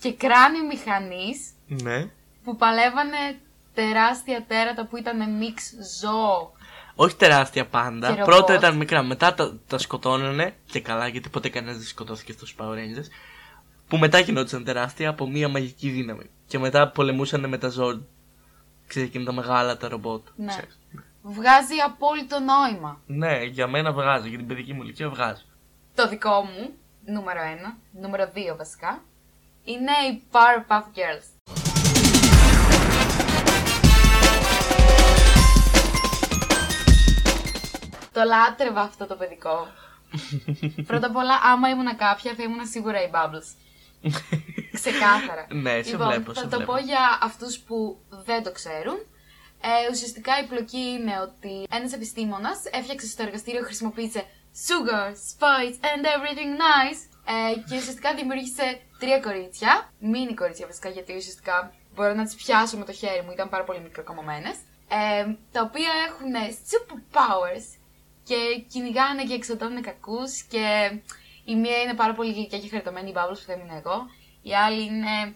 [0.00, 2.10] και κράνη μηχανής Ναι.
[2.44, 3.38] που παλεύανε
[3.74, 6.52] τεράστια τέρατα που ήταν mix ζώο.
[6.94, 8.06] Όχι τεράστια πάντα.
[8.08, 8.34] Και ρομπότ.
[8.34, 12.54] Πρώτα ήταν μικρά, μετά τα, τα σκοτώνανε και καλά γιατί ποτέ κανένας δεν σκοτώθηκε στους
[12.58, 13.08] Power Rangers.
[13.94, 16.30] Που μετά γινόντουσαν τεράστια από μία μαγική δύναμη.
[16.46, 18.00] Και μετά πολεμούσαν με τα Zord.
[18.86, 20.26] Ξέρεις εκείνα τα μεγάλα τα ρομπότ.
[20.36, 20.46] Ναι.
[20.46, 20.78] Ξέρεις.
[21.22, 23.00] Βγάζει απόλυτο νόημα.
[23.06, 25.42] Ναι, για μένα βγάζει, για την παιδική μου ηλικία βγάζει.
[25.94, 26.70] Το δικό μου,
[27.04, 29.02] νούμερο 1, νούμερο 2 βασικά,
[29.64, 31.54] είναι οι Powerpuff Girls.
[38.12, 39.66] Το λάτρευα αυτό το παιδικό.
[40.86, 43.63] Πρώτα απ' όλα, άμα ήμουν κάποια, θα ήμουν σίγουρα οι Bubbles.
[44.80, 45.46] Ξεκάθαρα.
[45.50, 46.72] Ναι, σε λοιπόν, βλέπω, θα σε το βλέπω.
[46.72, 48.96] πω για αυτούς που δεν το ξέρουν.
[49.60, 54.24] Ε, ουσιαστικά η πλοκή είναι ότι ένας επιστήμονας έφτιαξε στο εργαστήριο, χρησιμοποίησε
[54.66, 57.00] sugar, spice and everything nice
[57.34, 62.76] ε, και ουσιαστικά δημιούργησε τρία κορίτσια, μίνι κορίτσια βασικά γιατί ουσιαστικά μπορώ να τις πιάσω
[62.76, 64.56] με το χέρι μου, ήταν πάρα πολύ μικροκαμωμένες,
[64.88, 66.32] ε, τα οποία έχουν
[66.70, 67.66] superpowers
[68.24, 70.90] και κυνηγάνε και εξωτώνουν κακούς και
[71.44, 74.06] η μία είναι πάρα πολύ γλυκιά και χαριτωμένη, η Bubbles που θα ήμουν εγώ,
[74.42, 75.34] η άλλη είναι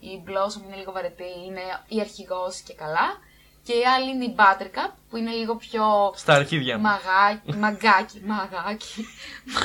[0.00, 3.30] η Blossom είναι λίγο βαρετή, είναι η αρχηγός και καλά.
[3.64, 6.82] Και η άλλη είναι η Buttercup που είναι λίγο πιο Στα αρχίδια μου.
[6.82, 9.06] μαγάκι, μαγκάκι, μαγάκι,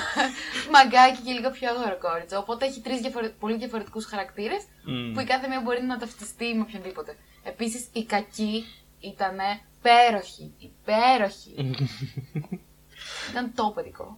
[0.73, 2.37] μαγκάκι και λίγο πιο αγοροκόριτσο.
[2.37, 3.29] Οπότε έχει τρεις διαφορε...
[3.29, 5.13] πολύ διαφορετικούς χαρακτήρες Μμμ.
[5.13, 7.17] που η κάθε μία μπορεί να ταυτιστεί με οποιονδήποτε.
[7.43, 8.63] Επίσης η κακή
[8.99, 9.37] ήταν
[9.77, 11.53] υπέροχη, υπέροχη.
[13.31, 14.17] ήταν το παιδικό.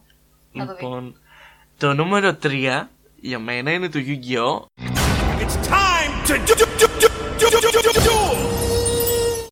[0.52, 0.84] Να το δείτε.
[0.84, 1.20] Λοιπόν,
[1.80, 2.82] το νούμερο 3
[3.20, 4.64] για μένα είναι το Yu-Gi-Oh!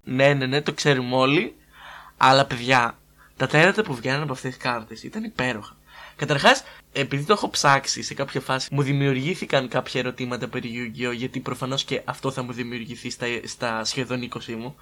[0.04, 1.54] Ναι, ναι, ναι, το ξέρουμε όλοι.
[2.16, 2.98] Αλλά παιδιά,
[3.36, 5.76] τα τέρατα που βγαίνουν από αυτές τις κάρτες ήταν υπέροχα.
[6.16, 11.14] Καταρχάς, επειδή το έχω ψάξει σε κάποια φάση, μου δημιουργήθηκαν κάποια ερωτήματα περί Yu-Gi-Oh!
[11.14, 14.76] Γιατί προφανώς και αυτό θα μου δημιουργηθεί στα, στα σχεδόν 20 μου.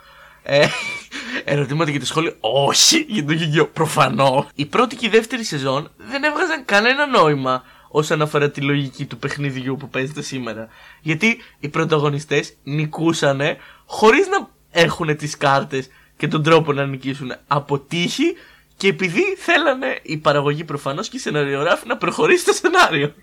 [0.49, 0.67] Ε,
[1.45, 3.69] ερωτήματα για το σχόλιο, όχι για το Yu-Gi-Oh!
[3.73, 4.47] Προφανώ.
[4.55, 9.19] Η πρώτη και η δεύτερη σεζόν δεν έβγαζαν κανένα νόημα όσον αφορά τη λογική του
[9.19, 10.69] παιχνιδιού που παίζεται σήμερα.
[11.01, 13.57] Γιατί οι πρωταγωνιστές νικούσανε
[13.87, 18.35] χωρίς να έχουν τις κάρτες και τον τρόπο να νικήσουν από τύχη
[18.77, 23.15] και επειδή θέλανε η παραγωγή προφανώς και οι σεναριογράφοι να προχωρήσει το σενάριο.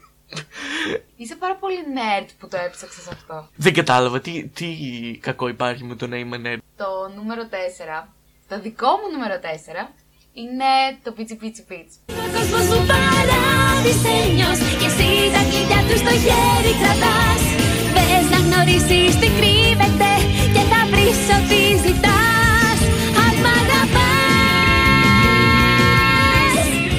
[1.18, 3.50] Είσαι πάρα πολύ nerd που το έψαξες αυτό.
[3.56, 4.68] Δεν κατάλαβα τι, τι
[5.22, 6.58] κακό υπάρχει με το να είμαι nerd.
[6.78, 7.42] Το νούμερο
[8.04, 8.08] 4,
[8.48, 9.94] το δικό μου νούμερο 4,
[10.34, 10.72] είναι
[11.04, 11.94] το Pichi Pichi Pitch.
[12.24, 17.42] Ο κόσμος σου παράδεισενιος Και εσύ τα κλειδιά του στο χέρι κρατάς
[17.94, 20.12] Θες να γνωρίσεις τι κρύβεται
[20.54, 22.80] Και θα βρεις ό,τι ζητάς
[23.24, 24.74] Αν μ' αγαπάς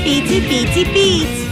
[0.05, 1.44] Πίτσι πίτσι πίτς Το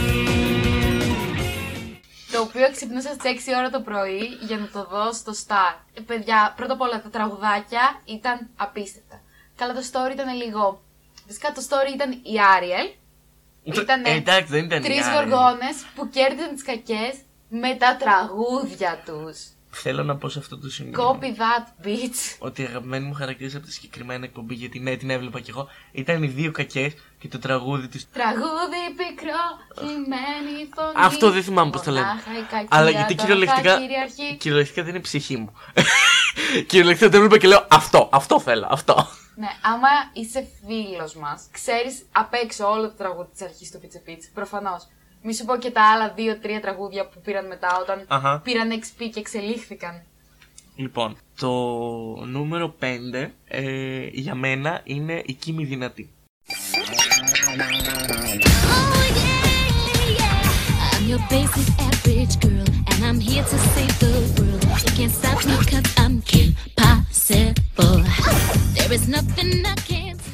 [2.53, 5.73] οποίο ξυπνούσα στις 6 ώρα το πρωί για να το δω στο Star.
[5.93, 9.21] Ε, παιδιά, πρώτα απ' όλα τα τραγουδάκια ήταν απίστευτα.
[9.55, 10.81] Καλά, το story ήταν λίγο.
[11.27, 12.87] Φυσικά το story ήταν η Άριελ.
[13.63, 15.13] Ήταν Ε, εντάξει, δεν ήταν η τρεις Ariel.
[15.13, 17.13] γοργόνες που κέρδισαν τις κακές
[17.49, 19.39] με τα τραγούδια τους.
[19.75, 20.93] Θέλω να πω σε αυτό το σημείο.
[20.97, 22.35] Copy that bitch.
[22.39, 25.67] Ότι η αγαπημένη μου χαρακτήρα από τη συγκεκριμένη εκπομπή, γιατί ναι, την έβλεπα κι εγώ,
[25.91, 28.05] ήταν οι δύο κακές και το τραγούδι τη.
[28.13, 29.43] Τραγούδι πικρό,
[29.79, 30.93] χυμένη φωνή.
[30.95, 32.05] Αυτό δεν θυμάμαι πώς το λένε.
[32.05, 33.73] Μονάχα η κακία Αλλά γιατί τώρα κυριολεκτικά.
[33.73, 34.37] θα κυριαρχεί.
[34.37, 35.53] Κυριολεκτικά δεν είναι η ψυχή μου.
[36.67, 39.07] κυριολεκτικά το έβλεπα και λέω αυτό, αυτό θέλω, αυτό.
[39.35, 43.99] Ναι, άμα είσαι φίλος μας, ξέρεις απ' έξω όλο το τραγούδι της αρχής του Πίτσε
[43.99, 44.29] Πίτσε.
[44.33, 44.87] Προφανώς.
[45.25, 48.39] Μη σου πω και τα άλλα δύο-τρία τραγούδια που πήραν μετά όταν Αχα.
[48.43, 50.01] πήραν XP και εξελίχθηκαν.
[50.75, 51.49] Λοιπόν, το
[52.25, 52.85] νούμερο 5
[53.47, 56.09] ε, για μένα είναι η Κίμη Δυνατή.
[58.75, 59.39] Oh yeah,
[60.19, 60.95] yeah.
[60.95, 64.63] I'm your basic average girl, and I'm here to save the world.
[64.85, 67.97] You can't stop me 'cause I'm impossible.
[68.77, 70.31] There is nothing I can't do.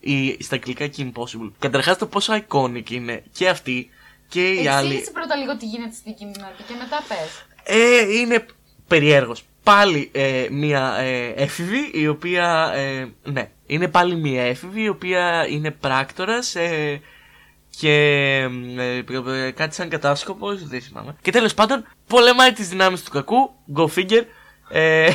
[0.00, 1.50] Η, στα αγγλικά και Impossible.
[1.58, 3.90] Καταρχά το πόσο iconic είναι και αυτή
[4.28, 4.86] και η άλλη.
[4.86, 7.46] Εξήγησε πρώτα λίγο τι γίνεται στη δική μου δυνατή και μετά πες.
[7.62, 8.46] Ε, είναι
[8.88, 9.44] περίεργος.
[9.62, 12.72] Πάλι ε, μία ε, έφηβη η οποία.
[12.74, 17.00] Ε, ναι, είναι πάλι μία έφηβη η οποία είναι πράκτορας ε,
[17.78, 17.90] και
[18.78, 19.02] ε,
[19.46, 21.16] ε, κάτι σαν κατάσκοπος, δεν θυμάμαι.
[21.22, 24.24] Και τέλος πάντων πολεμάει τις δυνάμεις του κακού, go figure.
[24.68, 25.12] Ε,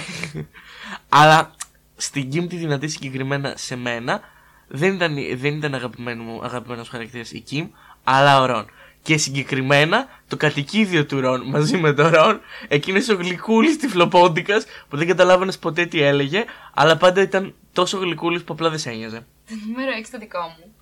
[1.19, 1.55] αλλά
[1.95, 4.21] στην Kim τη δυνατή συγκεκριμένα σε μένα
[4.67, 7.67] δεν ήταν, δεν ήταν αγαπημένο μου, αγαπημένος χαρακτήρας η Kim,
[8.03, 8.69] αλλά ο Ρον.
[9.01, 14.97] Και συγκεκριμένα το κατοικίδιο του Ρον μαζί με τον Ρον, εκείνος ο γλυκούλης τυφλοπόντικας που
[14.97, 19.25] δεν καταλάβαινες ποτέ τι έλεγε, αλλά πάντα ήταν τόσο γλυκούλης που απλά δεν σε ένοιαζε.
[19.49, 20.73] Το νούμερο 6 το δικό μου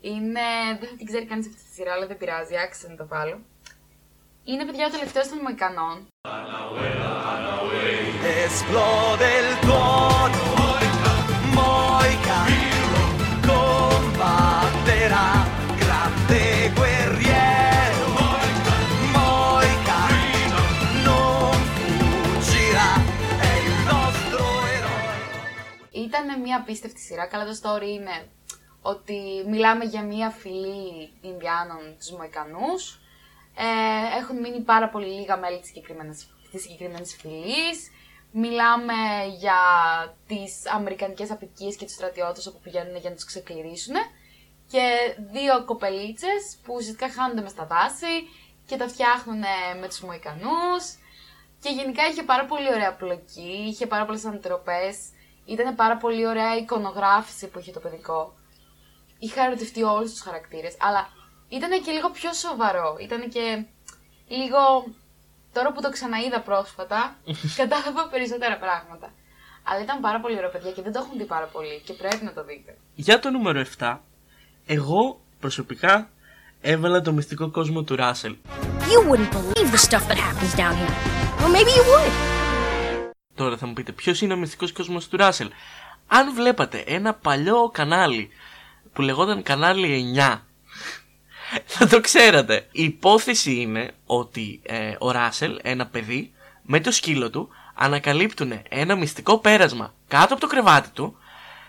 [0.00, 0.40] είναι.
[0.80, 3.38] Δεν θα την ξέρει κανείς αυτή τη σειρά, αλλά δεν πειράζει, άξιζε να το βάλω.
[4.44, 5.96] Είναι παιδιά ο τελευταίος των Μοϊκανών.
[26.54, 27.26] Μια απίστευτη σειρά.
[27.26, 28.28] Καλά το story είναι
[28.82, 33.00] ότι μιλάμε για μια φυλή Ινδιάνων τους Μοϊκανούς.
[33.56, 37.90] Ε, έχουν μείνει πάρα πολύ λίγα μέλη της συγκεκριμένης, της συγκεκριμένης φυλής.
[38.32, 38.94] Μιλάμε
[39.38, 39.60] για
[40.26, 43.94] τις αμερικανικές απικίες και τους στρατιώτες όπου πηγαίνουν για να τους ξεκληρίσουν.
[44.70, 48.14] Και δύο κοπελίτσες που ουσιαστικά χάνονται μες στα δάση
[48.66, 49.42] και τα φτιάχνουν
[49.80, 50.84] με τους Μοϊκανούς.
[51.60, 54.96] Και γενικά είχε πάρα πολύ ωραία πλοκή, είχε πάρα πολλές αντιτροπές.
[55.44, 58.34] Ήταν πάρα πολύ ωραία η εικονογράφηση που είχε το παιδικό.
[59.18, 61.08] Είχα ερωτευτεί όλους τους χαρακτήρες, αλλά
[61.48, 62.96] ήταν και λίγο πιο σοβαρό.
[63.00, 63.64] Ήταν και
[64.28, 64.58] λίγο...
[65.52, 67.16] Τώρα που το ξαναείδα πρόσφατα,
[67.60, 69.12] κατάλαβα περισσότερα πράγματα.
[69.64, 72.24] Αλλά ήταν πάρα πολύ ωραίο, παιδιά, και δεν το έχουν δει πάρα πολύ και πρέπει
[72.24, 72.76] να το δείτε.
[72.94, 73.98] Για το νούμερο 7,
[74.66, 76.10] εγώ προσωπικά
[76.60, 78.36] έβαλα το μυστικό κόσμο του Ράσελ.
[78.92, 80.94] You wouldn't believe the stuff that happens down here.
[81.42, 82.33] Or maybe you would.
[83.34, 85.50] Τώρα θα μου πείτε ποιος είναι ο μυστικός κόσμος του Ράσελ;
[86.06, 88.30] Αν βλέπατε ένα παλιό κανάλι
[88.92, 90.40] που λεγόταν κανάλι 9
[91.64, 92.68] θα το ξέρατε.
[92.72, 98.96] Η υπόθεση είναι ότι ε, ο Ράσελ, ένα παιδί, με το σκύλο του ανακαλύπτουν ένα
[98.96, 101.16] μυστικό πέρασμα κάτω από το κρεβάτι του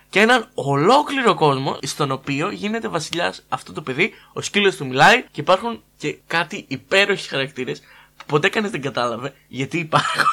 [0.10, 5.24] και έναν ολόκληρο κόσμο στον οποίο γίνεται βασιλιάς αυτό το παιδί, ο σκύλος του μιλάει
[5.32, 7.80] και υπάρχουν και κάτι υπέροχοι χαρακτήρες
[8.18, 10.24] που ποτέ κανείς δεν κατάλαβε γιατί υπάρχουν.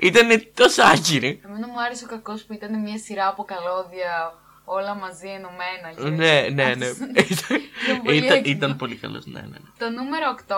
[0.00, 1.40] Ήταν τόσο άκυροι.
[1.44, 5.88] Εμένα μου άρεσε ο κακός που ήταν μια σειρά από καλώδια όλα μαζί ενωμένα.
[5.96, 6.86] και- Ναι, ναι, ναι.
[6.86, 8.50] Ήταν πολύ ήταν, έξυπνο.
[8.56, 9.46] ήταν πολύ καλός, ναι, ναι.
[9.46, 9.58] ναι.
[9.78, 10.54] Το νούμερο 8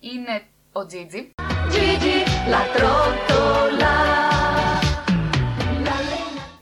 [0.00, 1.30] είναι ο Τζίτζι.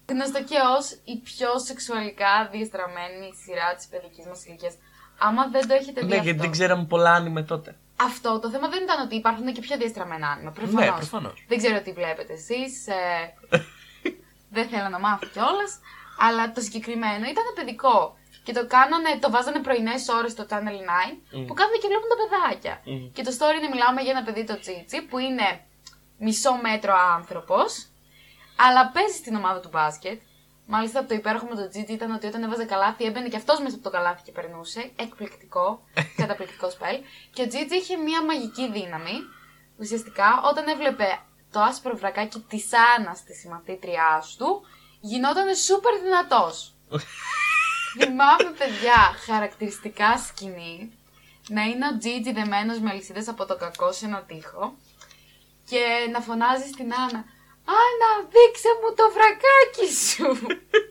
[0.08, 4.74] Γνωστό και ως η πιο σεξουαλικά διαστραμμένη σειρά της παιδικής μας ηλικίας.
[5.18, 7.76] Άμα δεν το έχετε δει Ναι, αυτό, γιατί δεν ξέραμε πολλά άνιμε τότε.
[7.96, 10.50] Αυτό το θέμα δεν ήταν ότι υπάρχουν και πιο διαστραμμένα άνοιγμα.
[10.50, 10.84] Προφανώς.
[10.84, 11.44] Ναι, προφανώς.
[11.48, 12.86] Δεν ξέρω τι βλέπετε εσείς.
[12.86, 13.34] Ε,
[14.56, 15.80] δεν θέλω να μάθω κιόλας.
[16.18, 18.16] Αλλά το συγκεκριμένο ήταν παιδικό.
[18.44, 20.76] Και το κάνανε, το βάζανε πρωινές ώρες στο Channel
[21.36, 22.74] 9 που κάθονται και βλέπουν τα παιδάκια.
[23.12, 25.64] Και το story είναι μιλάμε για ένα παιδί το Τσίτσι που είναι
[26.18, 27.86] μισό μέτρο άνθρωπος,
[28.56, 30.20] αλλά παίζει στην ομάδα του μπάσκετ.
[30.66, 33.74] Μάλιστα το υπέροχο με τον Τζίτζι ήταν ότι όταν έβαζε καλάθι έμπαινε και αυτός μέσα
[33.74, 34.90] από το καλάθι και περνούσε.
[34.96, 35.82] Εκπληκτικό,
[36.20, 36.96] καταπληκτικό σπέλ.
[37.32, 39.16] Και ο Τζίτζι είχε μία μαγική δύναμη.
[39.78, 41.20] Ουσιαστικά όταν έβλεπε
[41.52, 44.62] το άσπρο βρακάκι της Άννας της συμμαθήτριάς του,
[45.00, 46.74] γινόταν σούπερ δυνατός.
[47.98, 50.92] Θυμάμαι, παιδιά, χαρακτηριστικά σκηνή
[51.48, 54.74] να είναι ο Τζίτζι δεμένος με αλυσίδες από το κακό σε ένα τοίχο
[55.64, 57.24] και να φωνάζει στην Άννα
[57.64, 60.46] «Άννα, δείξε μου το βρακάκι σου!»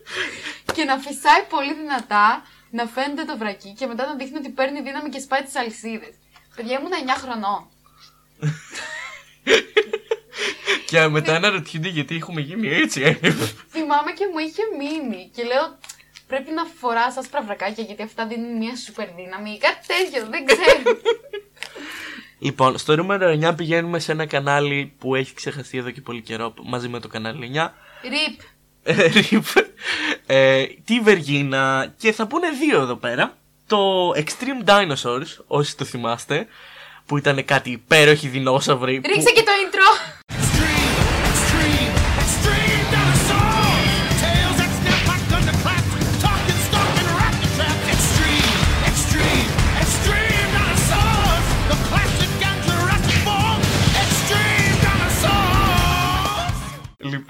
[0.74, 4.80] και να φυσάει πολύ δυνατά, να φαίνεται το βρακί και μετά να δείχνει ότι παίρνει
[4.80, 6.14] δύναμη και σπάει τις αλυσίδες.
[6.56, 7.68] Παιδιά, ήμουν 9 χρονών.
[10.86, 13.02] Και μετά αναρωτιούνται γιατί έχουμε γίνει έτσι.
[13.02, 13.12] ε.
[13.70, 15.78] Θυμάμαι και μου είχε μείνει και λέω
[16.26, 20.44] πρέπει να φοράς άσπρα βρακάκια γιατί αυτά δίνουν μια σούπερ δύναμη ή κάτι τέτοιο, δεν
[20.44, 20.82] ξέρω.
[22.42, 26.54] λοιπόν, στο νούμερο 9 πηγαίνουμε σε ένα κανάλι που έχει ξεχαστεί εδώ και πολύ καιρό
[26.64, 27.68] μαζί με το κανάλι 9.
[28.02, 28.40] Ριπ.
[28.82, 29.62] ε, Rip,
[30.26, 33.36] ε, τη Βεργίνα και θα πούνε δύο εδώ πέρα.
[33.66, 36.46] Το Extreme Dinosaurs, όσοι το θυμάστε,
[37.06, 39.00] που ήταν κάτι υπέροχοι δεινόσαυροι.
[39.00, 39.81] που- Ρίξε και το intro!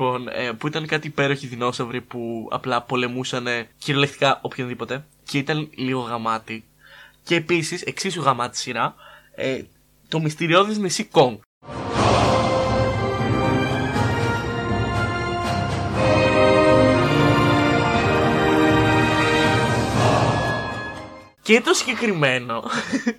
[0.02, 3.46] Λοιπόν, ε, που ήταν κάτι υπέροχοι δεινόσαυροι που απλά πολεμούσαν
[3.78, 6.64] κυριολεκτικά οποιονδήποτε και ήταν λίγο γαμάτι.
[7.24, 8.94] Και επίσης, εξίσου γαμάτι σειρά,
[9.34, 9.62] ε,
[10.08, 11.38] το μυστηριώδης νησί Kong.
[21.42, 22.62] Και το συγκεκριμένο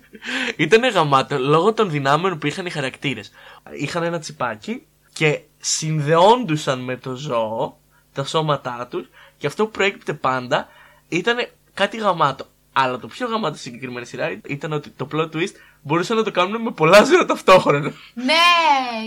[0.56, 3.30] ήταν γαμάτο λόγω των δυνάμεων που είχαν οι χαρακτήρες.
[3.78, 7.78] Είχαν ένα τσιπάκι και συνδεόντουσαν με το ζώο
[8.12, 10.68] τα σώματά τους και αυτό που προέκυπτε πάντα
[11.08, 12.46] ήταν κάτι γαμάτο.
[12.72, 16.30] Αλλά το πιο γαμάτο στη συγκεκριμένη σειρά ήταν ότι το plot twist μπορούσαν να το
[16.30, 17.92] κάνουν με πολλά ζώα ταυτόχρονα.
[18.14, 18.34] Ναι!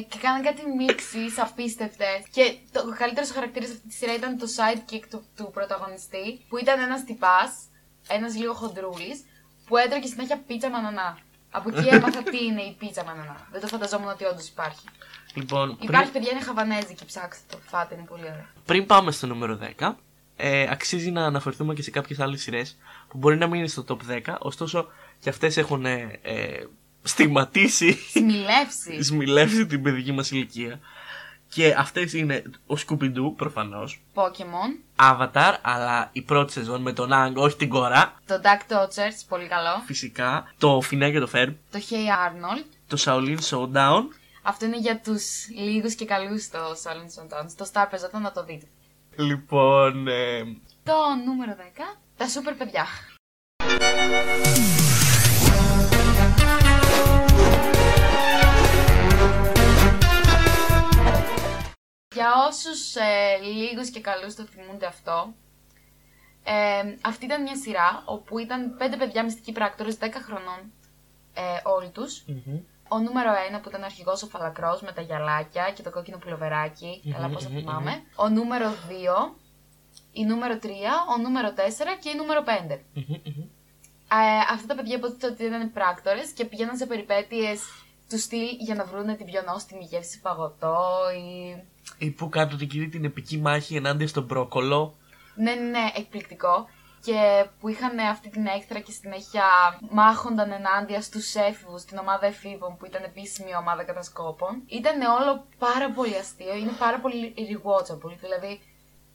[0.10, 2.20] Και κάναν κάτι μίξεις απίστευτες.
[2.32, 6.58] Και το καλύτερος χαρακτήρας σε αυτή τη σειρά ήταν το sidekick του, του πρωταγωνιστή, που
[6.58, 7.52] ήταν ένας τυπάς,
[8.08, 9.26] ένας λίγο χοντρούλης,
[9.66, 11.18] που έτρωγε συνέχεια πίτσα με ανανά.
[11.52, 13.48] Από εκεί έμαθα τι είναι η πίτσα με ανανά.
[13.52, 14.86] Δεν το φανταζόμουν ότι όντως υπάρχει.
[15.38, 17.58] Λοιπόν, πριν, Υπάρχει, παιδιά, είναι χαβανέζικη, ψάξτε το.
[17.66, 18.50] Φάτε, είναι πολύ ωραία.
[18.66, 19.90] πριν πάμε στο νούμερο 10,
[20.36, 23.86] ε, αξίζει να αναφερθούμε και σε κάποιες άλλες σειρές που μπορεί να μην είναι στο
[23.88, 23.98] top
[24.30, 24.88] 10, ωστόσο
[25.20, 26.64] και αυτές έχουν ε, ε,
[27.04, 29.02] στιγματίσει Σμιλεύσει.
[29.08, 30.80] σμιλεύσει την παιδική μας ηλικία.
[31.50, 35.02] Και αυτές είναι ο Scooby-Doo προφανώς, Pokemon.
[35.12, 39.48] Avatar, αλλά η πρώτη σεζόν με τον Άγκ, όχι την κορά, Το Duck Dodgers, πολύ
[39.48, 39.82] καλό.
[39.86, 41.94] φυσικά, το Φινέ και το Ferb, Το Hey
[42.28, 42.64] Arnold.
[42.88, 44.02] το Shaolin Showdown,
[44.50, 47.46] Αυτό είναι για τους λίγους και καλούς στο Silent Showdown.
[47.50, 48.66] Στο Star παίζονταν να το δείτε.
[49.16, 50.44] λοιπόν, ε,
[50.84, 50.94] Το
[51.26, 51.98] νούμερο 10.
[52.18, 52.86] Τα σούπερ παιδιά.
[62.16, 65.34] Για όσους ε, λίγους και καλούς το θυμούνται αυτό,
[66.44, 70.72] ε, αυτή ήταν μια σειρά όπου ήταν πέντε παιδιά μυστικοί πράκτορες 10 χρονών
[71.34, 72.24] ε, όλοι τους.
[72.90, 77.02] Ο νούμερο 1 που ήταν αρχηγός ο Φαλακρός με τα γυαλάκια και το κόκκινο πουλοβεράκι,
[77.12, 78.02] καλά πώς το θυμάμαι.
[78.16, 79.36] Ο νούμερο 2,
[80.12, 80.68] η νούμερο 3,
[81.16, 81.60] ο νούμερο 4
[82.02, 82.80] και η νούμερο 5.
[84.10, 87.62] Ε, αυτά τα παιδιά υποτίθεται ότι ήταν πράκτορες και πηγαίναν σε περιπέτειες
[88.10, 90.78] του στυλ για να βρουν την πιο νόστιμη γεύση σε παγωτό
[91.18, 92.06] ή.
[92.06, 94.96] ή που κάτω την κυρία την επική μάχη ενάντια στον μπρόκολο.
[95.36, 96.68] Ναι, ναι, ναι, εκπληκτικό.
[97.02, 99.46] Και που είχαν αυτή την έκθρα και συνέχεια
[99.90, 104.64] μάχονταν ενάντια στους έφηβους, την ομάδα εφήβων που ήταν επίσημη ομάδα κατασκόπων.
[104.68, 108.16] Ήταν όλο πάρα πολύ αστείο, είναι πάρα πολύ rewatchable.
[108.20, 108.62] Δηλαδή,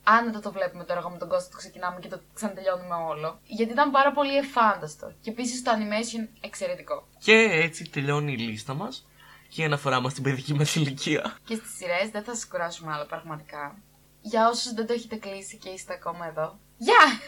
[0.03, 3.39] άνετα το βλέπουμε τώρα εγώ με τον Κώστα, το ξεκινάμε και το ξανατελειώνουμε όλο.
[3.43, 5.13] Γιατί ήταν πάρα πολύ εφάνταστο.
[5.21, 7.07] Και επίσης το animation εξαιρετικό.
[7.17, 7.33] Και
[7.65, 9.07] έτσι τελειώνει η λίστα μας
[9.49, 11.37] και η αναφορά μας στην παιδική μας ηλικία.
[11.45, 13.77] Και στις σειρές δεν θα σας κουράσουμε άλλο πραγματικά.
[14.21, 16.59] Για όσους δεν το έχετε κλείσει και είστε ακόμα εδώ.
[16.77, 17.19] Γεια!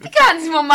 [0.00, 0.74] Τι κάνεις μαμά!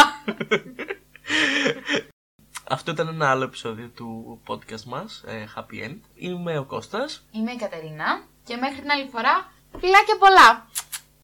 [2.69, 5.99] Αυτό ήταν ένα άλλο επεισόδιο του podcast μας, ε, Happy End.
[6.15, 7.25] Είμαι ο Κώστας.
[7.31, 10.67] Είμαι η Κατερίνα και μέχρι την άλλη φορά φιλάκια πολλά!